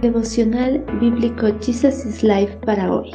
[0.00, 3.10] Devocional Bíblico Jesus is Life para hoy.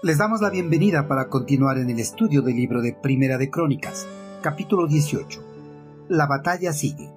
[0.00, 4.06] Les damos la bienvenida para continuar en el estudio del libro de Primera de Crónicas,
[4.40, 5.42] capítulo 18.
[6.08, 7.10] La batalla sigue.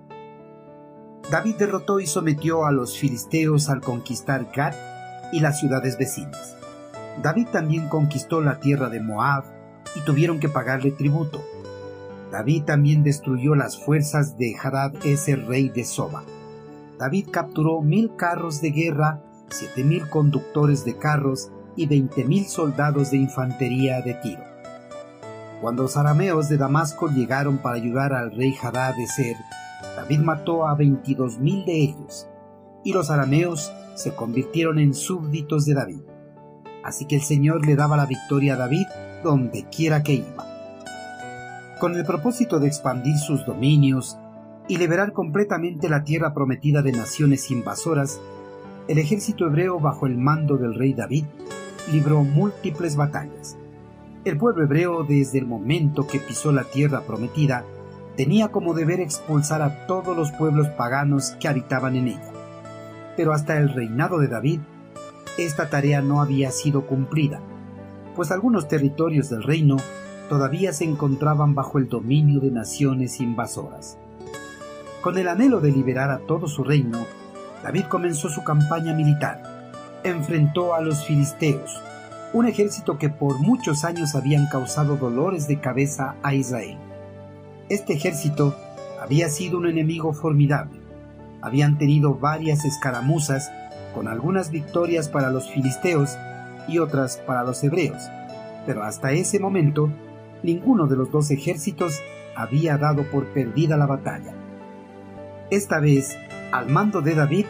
[1.30, 4.74] David derrotó y sometió a los filisteos al conquistar Gad
[5.32, 6.58] y las ciudades vecinas.
[7.22, 9.44] David también conquistó la tierra de Moab
[9.96, 11.44] y tuvieron que pagarle tributo.
[12.32, 16.24] David también destruyó las fuerzas de Hadad ese rey de Soba
[16.98, 23.12] David capturó mil carros de guerra, siete mil conductores de carros y veinte mil soldados
[23.12, 24.44] de infantería de tiro.
[25.62, 29.36] Cuando los arameos de Damasco llegaron para ayudar al rey Hadad de Ser,
[29.96, 32.28] David mató a veintidós mil de ellos,
[32.84, 36.02] y los arameos se convirtieron en súbditos de David.
[36.84, 38.86] Así que el Señor le daba la victoria a David
[39.24, 40.46] donde quiera que iba.
[41.80, 44.18] Con el propósito de expandir sus dominios
[44.68, 48.20] y liberar completamente la tierra prometida de naciones invasoras,
[48.88, 51.26] el ejército hebreo bajo el mando del rey David
[51.92, 53.58] libró múltiples batallas.
[54.24, 57.64] El pueblo hebreo desde el momento que pisó la tierra prometida
[58.16, 62.32] tenía como deber expulsar a todos los pueblos paganos que habitaban en ella.
[63.18, 64.62] Pero hasta el reinado de David,
[65.38, 67.40] esta tarea no había sido cumplida,
[68.16, 69.78] pues algunos territorios del reino
[70.30, 73.98] todavía se encontraban bajo el dominio de naciones invasoras.
[75.06, 77.06] Con el anhelo de liberar a todo su reino,
[77.62, 79.70] David comenzó su campaña militar.
[80.04, 81.80] Enfrentó a los filisteos,
[82.34, 86.80] un ejército que por muchos años habían causado dolores de cabeza a Israel.
[87.70, 88.56] Este ejército
[89.00, 90.80] había sido un enemigo formidable.
[91.40, 93.52] Habían tenido varias escaramuzas,
[93.94, 96.18] con algunas victorias para los filisteos
[96.68, 98.02] y otras para los hebreos,
[98.66, 99.88] pero hasta ese momento
[100.42, 101.94] ninguno de los dos ejércitos
[102.36, 104.34] había dado por perdida la batalla.
[105.52, 106.18] Esta vez,
[106.52, 107.46] al mando de David,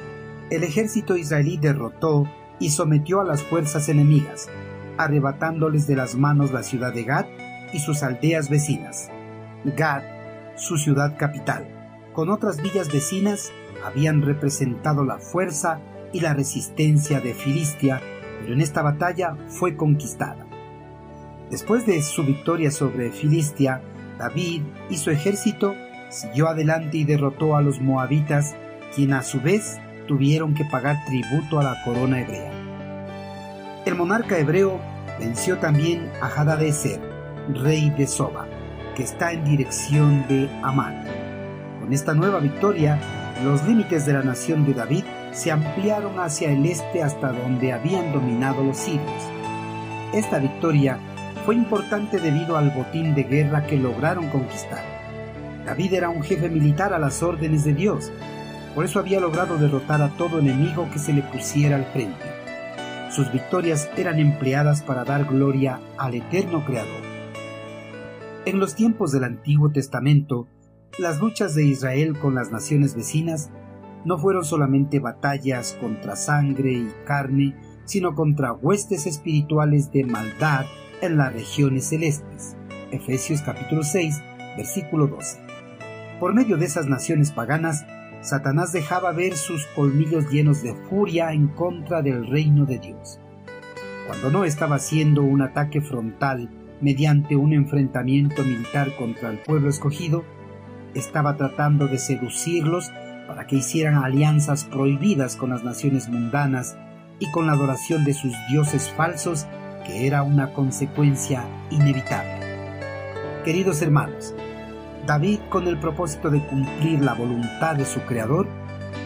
[0.49, 2.29] el ejército israelí derrotó
[2.59, 4.50] y sometió a las fuerzas enemigas,
[4.97, 7.25] arrebatándoles de las manos la ciudad de Gad
[7.72, 9.09] y sus aldeas vecinas.
[9.63, 10.03] Gad,
[10.57, 11.67] su ciudad capital,
[12.13, 13.51] con otras villas vecinas,
[13.85, 15.79] habían representado la fuerza
[16.11, 18.01] y la resistencia de Filistia,
[18.41, 20.45] pero en esta batalla fue conquistada.
[21.50, 23.81] Después de su victoria sobre Filistia,
[24.17, 25.75] David y su ejército
[26.16, 28.56] siguió adelante y derrotó a los moabitas,
[28.96, 32.52] quien a su vez tuvieron que pagar tributo a la corona hebrea.
[33.86, 34.80] El monarca hebreo
[35.20, 37.02] venció también a Hadadezer,
[37.53, 38.48] rey de Soba,
[38.96, 41.03] que está en dirección de Amán.
[41.81, 42.97] Con esta nueva victoria,
[43.44, 45.03] los límites de la nación de David
[45.34, 49.30] se ampliaron hacia el este hasta donde habían dominado los sirios.
[50.14, 50.97] Esta victoria
[51.46, 54.94] fue importante debido al botín de guerra que lograron conquistar.
[55.66, 58.12] David era un jefe militar a las órdenes de Dios,
[58.76, 62.26] por eso había logrado derrotar a todo enemigo que se le pusiera al frente.
[63.09, 67.02] Sus victorias eran empleadas para dar gloria al eterno Creador.
[68.46, 70.48] En los tiempos del Antiguo Testamento,
[71.00, 73.50] las luchas de Israel con las naciones vecinas
[74.03, 77.56] no fueron solamente batallas contra sangre y carne,
[77.86, 80.66] sino contra huestes espirituales de maldad
[81.02, 82.56] en las regiones celestes.
[82.92, 84.22] Efesios capítulo 6,
[84.58, 85.44] versículo 12.
[86.20, 87.86] Por medio de esas naciones paganas,
[88.22, 93.20] Satanás dejaba ver sus colmillos llenos de furia en contra del reino de Dios.
[94.08, 96.50] Cuando no estaba haciendo un ataque frontal
[96.80, 100.24] mediante un enfrentamiento militar contra el pueblo escogido,
[100.94, 102.92] estaba tratando de seducirlos
[103.28, 106.78] para que hicieran alianzas prohibidas con las naciones mundanas
[107.20, 109.46] y con la adoración de sus dioses falsos,
[109.86, 112.40] que era una consecuencia inevitable.
[113.44, 114.34] Queridos hermanos,
[115.05, 118.47] David, con el propósito de cumplir la voluntad de su Creador,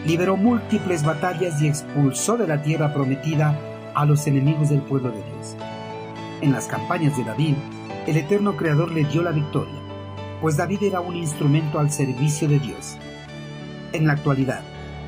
[0.06, 3.58] liberó múltiples batallas y expulsó de la tierra prometida
[3.94, 5.56] a los enemigos del pueblo de Dios.
[6.40, 7.54] En las campañas de David,
[8.06, 9.74] el eterno Creador le dio la victoria,
[10.40, 12.96] pues David era un instrumento al servicio de Dios.
[13.92, 14.62] En la actualidad,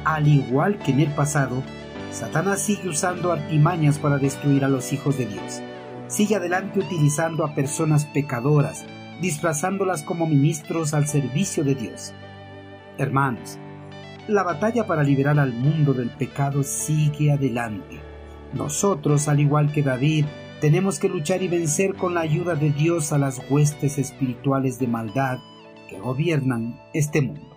[0.05, 1.63] al igual que en el pasado,
[2.11, 5.63] Satanás sigue usando artimañas para destruir a los hijos de Dios.
[6.09, 8.85] Sigue adelante utilizando a personas pecadoras,
[9.21, 12.13] disfrazándolas como ministros al servicio de Dios.
[12.99, 13.59] Hermanos,
[14.29, 18.01] la batalla para liberar al mundo del pecado sigue adelante.
[18.53, 20.27] Nosotros, al igual que David,
[20.61, 24.87] tenemos que luchar y vencer con la ayuda de Dios a las huestes espirituales de
[24.87, 25.39] maldad
[25.89, 27.52] que gobiernan este mundo.